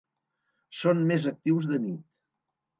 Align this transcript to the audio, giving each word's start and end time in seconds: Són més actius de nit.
Són 0.79 1.05
més 1.13 1.29
actius 1.35 1.71
de 1.75 1.81
nit. 1.87 2.03